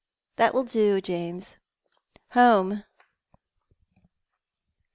[0.37, 1.57] That will do, James.
[2.31, 2.85] Home."